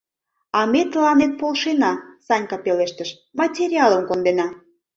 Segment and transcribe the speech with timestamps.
[0.57, 1.93] —А ме тыланет полшена,—
[2.25, 3.09] Санька пелештыш,—
[3.39, 4.47] материалым кондена.